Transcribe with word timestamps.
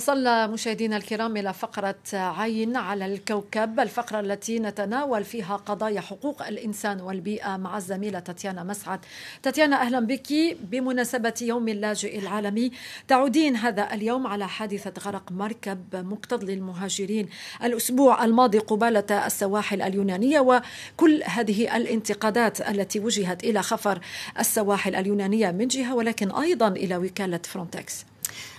وصلنا 0.00 0.46
مشاهدينا 0.46 0.96
الكرام 0.96 1.36
إلى 1.36 1.52
فقرة 1.52 1.94
عين 2.14 2.76
على 2.76 3.06
الكوكب 3.06 3.80
الفقرة 3.80 4.20
التي 4.20 4.58
نتناول 4.58 5.24
فيها 5.24 5.56
قضايا 5.56 6.00
حقوق 6.00 6.46
الإنسان 6.46 7.00
والبيئة 7.00 7.56
مع 7.56 7.76
الزميلة 7.76 8.18
تاتيانا 8.18 8.64
مسعد. 8.64 9.00
تاتيانا 9.42 9.80
أهلا 9.80 10.00
بك. 10.00 10.56
بمناسبة 10.60 11.34
يوم 11.42 11.68
اللاجئ 11.68 12.18
العالمي 12.18 12.72
تعودين 13.08 13.56
هذا 13.56 13.94
اليوم 13.94 14.26
على 14.26 14.48
حادثة 14.48 14.92
غرق 15.02 15.32
مركب 15.32 15.96
مقتض 15.96 16.44
للمهاجرين. 16.44 17.28
الأسبوع 17.64 18.24
الماضي 18.24 18.58
قبالة 18.58 19.26
السواحل 19.26 19.82
اليونانية 19.82 20.40
وكل 20.40 21.22
هذه 21.24 21.76
الانتقادات 21.76 22.60
التي 22.60 23.00
وجهت 23.00 23.44
إلى 23.44 23.62
خفر 23.62 24.00
السواحل 24.38 24.94
اليونانية 24.94 25.50
من 25.50 25.68
جهة 25.68 25.94
ولكن 25.94 26.30
أيضا 26.30 26.68
إلى 26.68 26.96
وكالة 26.96 27.40
فرونتكس 27.44 28.04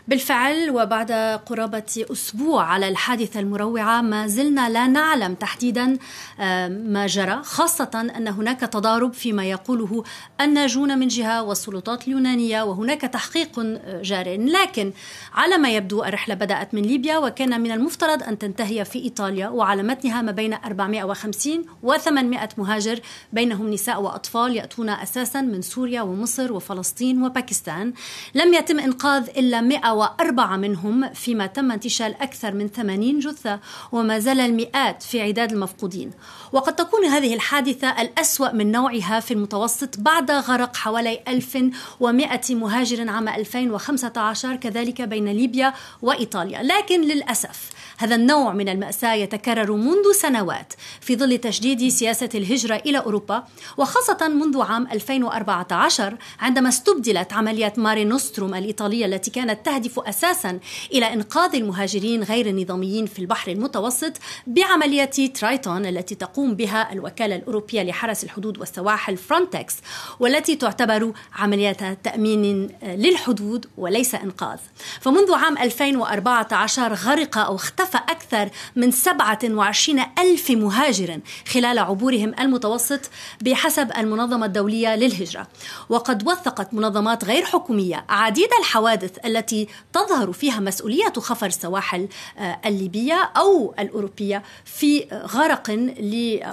بالفعل 0.07 0.69
وبعد 0.69 1.11
قرابة 1.45 2.05
أسبوع 2.11 2.63
على 2.63 2.87
الحادثة 2.87 3.39
المروعة 3.39 4.01
ما 4.01 4.27
زلنا 4.27 4.69
لا 4.69 4.87
نعلم 4.87 5.33
تحديدا 5.33 5.97
آه، 6.39 6.67
ما 6.67 7.07
جرى 7.07 7.41
خاصة 7.43 8.11
أن 8.17 8.27
هناك 8.27 8.59
تضارب 8.59 9.13
فيما 9.13 9.45
يقوله 9.45 10.03
الناجون 10.41 10.99
من 10.99 11.07
جهة 11.07 11.43
والسلطات 11.43 12.07
اليونانية 12.07 12.63
وهناك 12.63 13.01
تحقيق 13.01 13.59
آه، 13.59 14.01
جار. 14.01 14.37
لكن 14.39 14.93
على 15.33 15.57
ما 15.57 15.69
يبدو 15.69 16.03
الرحلة 16.03 16.35
بدأت 16.35 16.73
من 16.73 16.81
ليبيا 16.81 17.17
وكان 17.17 17.61
من 17.61 17.71
المفترض 17.71 18.23
أن 18.23 18.37
تنتهي 18.37 18.85
في 18.85 18.99
إيطاليا 18.99 19.47
وعلى 19.47 19.83
متنها 19.83 20.21
ما 20.21 20.31
بين 20.31 20.53
450 20.53 21.65
و 21.83 21.97
800 21.97 22.49
مهاجر 22.57 22.99
بينهم 23.33 23.69
نساء 23.69 24.01
وأطفال 24.01 24.55
يأتون 24.55 24.89
أساسا 24.89 25.41
من 25.41 25.61
سوريا 25.61 26.01
ومصر 26.01 26.53
وفلسطين 26.53 27.23
وباكستان. 27.23 27.93
لم 28.35 28.53
يتم 28.53 28.79
إنقاذ 28.79 29.29
إلا 29.37 29.61
100 29.61 29.90
وأربعة 29.91 30.57
منهم 30.57 31.13
فيما 31.13 31.47
تم 31.47 31.71
انتشال 31.71 32.21
أكثر 32.21 32.53
من 32.53 32.67
80 32.67 33.19
جثة 33.19 33.59
وما 33.91 34.19
زال 34.19 34.39
المئات 34.39 35.03
في 35.03 35.21
عداد 35.21 35.51
المفقودين. 35.51 36.11
وقد 36.51 36.75
تكون 36.75 37.05
هذه 37.05 37.33
الحادثة 37.33 38.01
الأسوأ 38.01 38.51
من 38.51 38.71
نوعها 38.71 39.19
في 39.19 39.33
المتوسط 39.33 39.99
بعد 39.99 40.31
غرق 40.31 40.75
حوالي 40.75 41.19
1100 41.27 42.39
مهاجر 42.49 43.09
عام 43.09 43.27
2015 43.27 44.55
كذلك 44.55 45.01
بين 45.01 45.27
ليبيا 45.27 45.73
وإيطاليا. 46.01 46.63
لكن 46.63 47.01
للأسف 47.01 47.69
هذا 47.97 48.15
النوع 48.15 48.53
من 48.53 48.69
المأساة 48.69 49.13
يتكرر 49.13 49.71
منذ 49.71 50.11
سنوات 50.21 50.73
في 51.01 51.15
ظل 51.15 51.37
تشديد 51.37 51.87
سياسة 51.87 52.29
الهجرة 52.35 52.75
إلى 52.75 52.97
أوروبا 52.97 53.43
وخاصة 53.77 54.27
منذ 54.27 54.61
عام 54.61 54.87
2014 54.91 56.17
عندما 56.39 56.69
استبدلت 56.69 57.33
عملية 57.33 57.73
ماري 57.77 58.03
نوستروم 58.03 58.55
الإيطالية 58.55 59.05
التي 59.05 59.31
كانت 59.31 59.65
تهدف 59.65 59.80
أساسا 59.97 60.59
إلى 60.91 61.13
إنقاذ 61.13 61.55
المهاجرين 61.55 62.23
غير 62.23 62.45
النظاميين 62.47 63.05
في 63.05 63.19
البحر 63.19 63.51
المتوسط 63.51 64.13
بعملية 64.47 65.05
ترايتون 65.05 65.85
التي 65.85 66.15
تقوم 66.15 66.55
بها 66.55 66.93
الوكالة 66.93 67.35
الأوروبية 67.35 67.83
لحرس 67.83 68.23
الحدود 68.23 68.57
والسواحل 68.57 69.17
فرونتكس 69.17 69.75
والتي 70.19 70.55
تعتبر 70.55 71.13
عملية 71.35 71.97
تأمين 72.03 72.69
للحدود 72.83 73.65
وليس 73.77 74.15
إنقاذ. 74.15 74.59
فمنذ 75.01 75.33
عام 75.33 75.57
2014 75.57 76.93
غرق 76.93 77.37
أو 77.37 77.55
اختفى 77.55 77.97
أكثر 77.97 78.49
من 78.75 78.91
27 78.91 80.03
ألف 80.19 80.51
مهاجر 80.51 81.19
خلال 81.47 81.79
عبورهم 81.79 82.33
المتوسط 82.39 83.09
بحسب 83.41 83.91
المنظمة 83.97 84.45
الدولية 84.45 84.95
للهجرة. 84.95 85.47
وقد 85.89 86.27
وثقت 86.27 86.73
منظمات 86.73 87.25
غير 87.25 87.45
حكومية 87.45 88.05
عديد 88.09 88.49
الحوادث 88.59 89.25
التي 89.25 89.67
تظهر 89.93 90.31
فيها 90.31 90.59
مسؤولية 90.59 91.13
خفر 91.17 91.45
السواحل 91.45 92.07
آه، 92.37 92.59
الليبية 92.65 93.31
أو 93.37 93.73
الأوروبية 93.79 94.43
في 94.65 95.07
غرق 95.11 95.71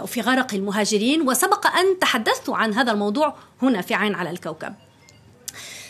في 0.07 0.21
غرق 0.21 0.55
المهاجرين. 0.55 1.29
وسبق 1.29 1.67
أن 1.67 1.99
تحدثت 1.99 2.51
عن 2.51 2.75
هذا 2.75 2.93
الموضوع 2.93 3.35
هنا 3.63 3.81
في 3.81 3.95
عين 3.95 4.15
على 4.15 4.31
الكوكب. 4.31 4.75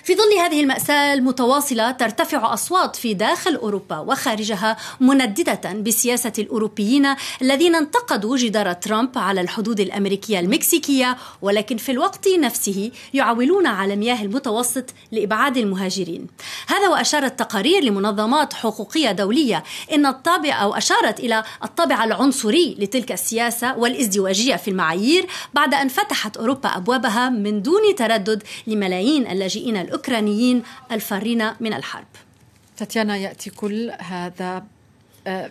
في 0.08 0.14
ظل 0.14 0.38
هذه 0.38 0.60
المأساة 0.60 1.14
المتواصلة 1.14 1.91
ترتفع 1.91 2.54
أصوات 2.54 2.96
في 2.96 3.14
داخل 3.14 3.54
أوروبا 3.54 3.98
وخارجها 3.98 4.76
منددة 5.00 5.72
بسياسة 5.72 6.32
الأوروبيين 6.38 7.14
الذين 7.42 7.74
انتقدوا 7.74 8.36
جدار 8.36 8.72
ترامب 8.72 9.18
على 9.18 9.41
الحدود 9.41 9.80
الأمريكية 9.80 10.41
المكسيكية 10.41 11.16
ولكن 11.42 11.76
في 11.76 11.92
الوقت 11.92 12.28
نفسه 12.28 12.91
يعولون 13.14 13.66
على 13.66 13.97
مياه 13.97 14.22
المتوسط 14.22 14.84
لإبعاد 15.12 15.56
المهاجرين. 15.56 16.26
هذا 16.66 16.88
وأشارت 16.88 17.38
تقارير 17.38 17.84
لمنظمات 17.84 18.52
حقوقية 18.52 19.12
دولية 19.12 19.64
إن 19.92 20.06
الطابع 20.06 20.62
أو 20.62 20.74
أشارت 20.74 21.20
إلى 21.20 21.44
الطابع 21.64 22.04
العنصري 22.04 22.76
لتلك 22.78 23.12
السياسة 23.12 23.78
والازدواجية 23.78 24.56
في 24.56 24.68
المعايير 24.68 25.26
بعد 25.54 25.74
أن 25.74 25.88
فتحت 25.88 26.36
أوروبا 26.36 26.76
أبوابها 26.76 27.28
من 27.28 27.62
دون 27.62 27.94
تردد 27.97 28.42
لملايين 28.66 29.26
اللاجئين 29.26 29.76
الأوروبيين 29.76 29.97
الأوكرانيين 29.98 30.62
الفارين 30.92 31.50
من 31.60 31.72
الحرب. 31.75 32.06
تاتيانا 32.76 33.16
يأتي 33.16 33.50
كل 33.50 33.91
هذا 33.98 34.64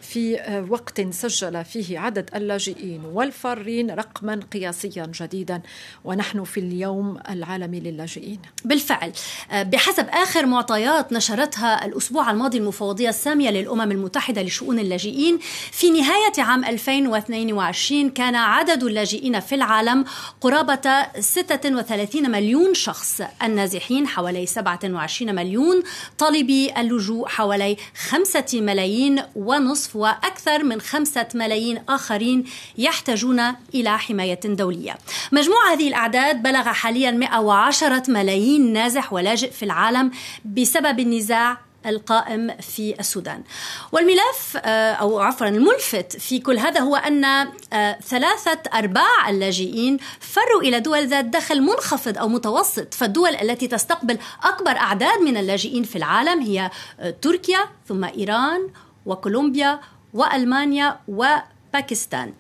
في 0.02 0.40
وقت 0.70 1.02
سجل 1.02 1.66
فيه 1.66 2.00
عدد 2.00 2.30
اللاجئين 2.36 3.02
والفارين 3.14 3.92
رقما 3.92 4.40
قياسيا 4.54 5.12
جديدا. 5.22 5.62
ونحن 6.04 6.44
في 6.44 6.60
اليوم 6.60 7.20
العالمي 7.30 7.80
للاجئين. 7.80 8.40
بالفعل. 8.66 9.12
بحسب 9.54 10.08
آخر 10.10 10.46
معطيات 10.46 11.14
نشرتها 11.14 11.86
الأسبوع 11.86 12.32
الماضي 12.32 12.58
المفوضية 12.58 13.10
السامية 13.10 13.50
للأمم 13.50 13.92
المتحدة 13.92 14.42
لشؤون 14.42 14.80
اللاجئين 14.80 15.40
في 15.72 15.90
نهاية 15.90 16.34
عام 16.38 16.66
2022 16.66 18.10
كان 18.10 18.36
عدد 18.36 18.84
اللاجئين 18.84 19.40
في 19.40 19.56
العالم 19.56 20.06
قرابة 20.42 21.06
36 21.20 22.32
مليون 22.32 22.74
شخص 22.74 23.22
النازحين 23.44 24.08
حوالي 24.08 24.46
27 24.46 25.36
مليون 25.36 25.84
طالبي 26.18 26.74
اللجوء 26.78 27.28
حوالي 27.28 27.78
5 28.10 28.62
ملايين 28.62 29.22
ونصف 29.36 29.67
ونصف 29.68 29.96
وأكثر 29.96 30.64
من 30.64 30.82
خمسة 30.82 31.28
ملايين 31.34 31.84
آخرين 31.90 32.44
يحتاجون 32.78 33.42
إلى 33.76 34.00
حماية 34.00 34.40
دولية. 34.46 34.98
مجموع 35.32 35.74
هذه 35.74 35.88
الأعداد 35.88 36.44
بلغ 36.44 36.64
حاليا 36.64 37.12
110 37.12 38.04
ملايين 38.08 38.74
نازح 38.74 39.14
ولاجئ 39.14 39.52
في 39.52 39.64
العالم 39.64 40.12
بسبب 40.46 41.00
النزاع 41.00 41.58
القائم 41.86 42.58
في 42.62 43.00
السودان. 43.00 43.44
والملف 43.92 44.58
آه، 44.58 44.94
أو 44.94 45.20
عفوا 45.20 45.48
الملفت 45.48 46.18
في 46.18 46.40
كل 46.40 46.58
هذا 46.60 46.80
هو 46.80 46.96
أن 46.96 47.26
آه، 47.26 48.00
ثلاثة 48.08 48.60
أرباع 48.74 49.30
اللاجئين 49.30 49.98
فروا 50.20 50.62
إلى 50.62 50.80
دول 50.80 51.08
ذات 51.08 51.26
دخل 51.26 51.62
منخفض 51.62 52.18
أو 52.18 52.28
متوسط. 52.28 52.94
فالدول 52.94 53.36
التي 53.36 53.68
تستقبل 53.68 54.18
أكبر 54.44 54.72
أعداد 54.72 55.20
من 55.22 55.38
اللاجئين 55.38 55.84
في 55.84 55.96
العالم 55.96 56.42
هي 56.42 56.72
آه، 57.00 57.10
تركيا 57.22 57.60
ثم 57.88 58.04
إيران 58.04 58.70
وكولومبيا 59.08 59.80
وألمانيا 60.14 61.00
وباكستان. 61.08 62.34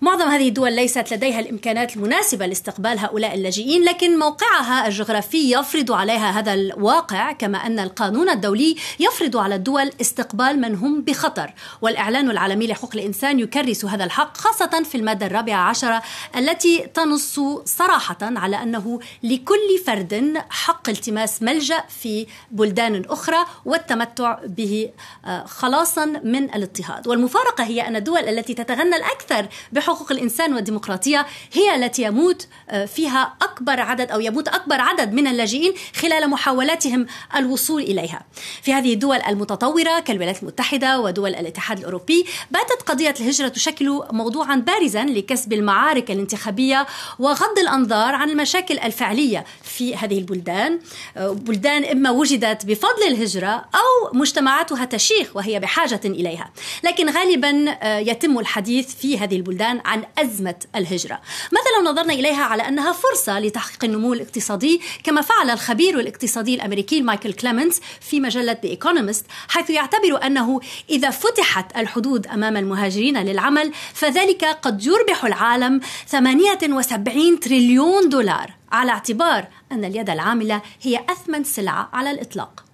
معظم 0.00 0.28
هذه 0.28 0.48
الدول 0.48 0.72
ليست 0.72 1.14
لديها 1.14 1.40
الإمكانات 1.40 1.96
المناسبة 1.96 2.46
لاستقبال 2.46 2.98
هؤلاء 2.98 3.34
اللاجئين 3.34 3.84
لكن 3.84 4.18
موقعها 4.18 4.86
الجغرافي 4.86 5.52
يفرض 5.52 5.92
عليها 5.92 6.30
هذا 6.30 6.54
الواقع 6.54 7.32
كما 7.32 7.66
أن 7.66 7.78
القانون 7.78 8.28
الدولي 8.28 8.76
يفرض 9.00 9.36
على 9.36 9.54
الدول 9.54 9.90
استقبال 10.00 10.60
من 10.60 10.74
هم 10.74 11.02
بخطر. 11.02 11.54
والإعلان 11.82 12.30
العالمي 12.30 12.66
لحقوق 12.66 12.90
الإنسان 12.94 13.40
يكرس 13.40 13.84
هذا 13.84 14.04
الحق 14.04 14.36
خاصة 14.36 14.82
في 14.82 14.94
المادة 14.94 15.26
الرابعة 15.26 15.68
عشرة 15.68 16.02
التي 16.36 16.86
تنص 16.94 17.40
صراحة 17.64 18.18
على 18.20 18.62
أنه 18.62 19.00
لكل 19.22 19.78
فرد 19.86 20.42
حق 20.50 20.88
التماس 20.88 21.42
ملجأ 21.42 21.84
في 21.88 22.26
بلدان 22.50 23.04
أخرى 23.08 23.46
والتمتع 23.64 24.38
به 24.46 24.90
آه، 25.24 25.44
خلاصا 25.44 26.04
من 26.04 26.54
الاضطهاد 26.54 27.08
والمفارقة 27.08 27.64
هي 27.64 27.88
أن 27.88 27.96
الدول 27.96 28.20
التي 28.20 28.54
تتغنى 28.54 28.96
الأكثر 28.96 29.48
حقوق 29.86 30.12
الإنسان 30.12 30.54
والديمقراطية 30.54 31.26
هي 31.52 31.74
التي 31.74 32.02
يموت 32.02 32.46
آه، 32.70 32.84
فيها 32.84 33.34
أكبر 33.42 33.80
عدد 33.80 34.10
أو 34.10 34.20
يموت 34.20 34.48
أكبر 34.48 34.80
عدد 34.80 35.12
من 35.12 35.26
اللاجئين 35.26 35.74
خلال 35.94 36.30
محاولاتهم 36.30 37.06
الوصول 37.36 37.82
إليها. 37.82 38.24
في 38.62 38.72
هذه 38.72 38.94
الدول 38.94 39.16
المتطورة 39.16 40.00
كالولايات 40.00 40.42
المتحدة 40.42 41.00
ودول 41.00 41.30
الاتحاد 41.34 41.78
الأوروبي 41.78 42.26
باتت 42.50 42.82
قضية 42.82 43.14
الهجرة 43.20 43.48
تشكل 43.48 44.02
موضوعا 44.12 44.56
بارزا 44.56 45.04
لكسب 45.04 45.52
المعارك 45.52 46.10
الانتخابية 46.10 46.86
وغض 47.18 47.58
الأنظار 47.58 48.14
عن 48.14 48.30
المشاكل 48.30 48.78
الفعلية 48.78 49.44
في 49.62 49.96
هذه 49.96 50.18
البلدان. 50.18 50.80
آه، 51.16 51.28
بلدان 51.28 51.84
إما 51.84 52.10
وجدت 52.10 52.66
بفضل 52.66 53.02
الهجرة 53.06 53.54
أو 53.74 54.12
مجتمعاتها 54.12 54.84
تشيخ 54.84 55.36
وهي 55.36 55.60
بحاجة 55.60 56.00
إليها. 56.04 56.50
لكن 56.84 57.10
غالبا 57.10 57.76
آه، 57.82 57.98
يتم 57.98 58.38
الحديث 58.38 58.94
في 58.94 59.18
هذه 59.18 59.36
البلدان 59.36 59.75
الآن 59.76 59.86
عن 59.96 60.04
أزمة 60.18 60.54
الهجرة. 60.76 61.20
ماذا 61.52 61.64
لو 61.78 61.92
نظرنا 61.92 62.12
إليها 62.12 62.42
على 62.44 62.68
أنها 62.68 62.92
فرصة 62.92 63.40
لتحقيق 63.40 63.84
النمو 63.84 64.12
الاقتصادي 64.12 64.80
كما 65.04 65.20
فعل 65.20 65.50
الخبير 65.50 66.00
الاقتصادي 66.00 66.54
الأمريكي 66.54 67.02
مايكل 67.02 67.32
كليمنتس 67.32 67.80
في 68.00 68.20
مجلة 68.20 68.54
The 68.54 68.78
Economist 68.78 69.24
حيث 69.48 69.70
يعتبر 69.70 70.26
أنه 70.26 70.60
إذا 70.90 71.10
فتحت 71.10 71.76
الحدود 71.76 72.26
أمام 72.26 72.56
المهاجرين 72.56 73.18
للعمل 73.18 73.72
فذلك 73.94 74.44
قد 74.44 74.86
يربح 74.86 75.24
العالم 75.24 75.80
78 76.06 77.40
تريليون 77.40 78.08
دولار. 78.08 78.54
على 78.72 78.90
اعتبار 78.92 79.48
أن 79.72 79.84
اليد 79.84 80.10
العاملة 80.10 80.62
هي 80.82 81.00
أثمن 81.08 81.44
سلعة 81.44 81.90
على 81.92 82.10
الإطلاق. 82.10 82.64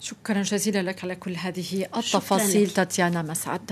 شكرا 0.00 0.42
جزيلا 0.42 0.82
لك 0.82 1.04
على 1.04 1.16
كل 1.16 1.36
هذه 1.36 1.86
التفاصيل 1.96 2.70
تاتيانا 2.70 3.22
مسعد. 3.22 3.70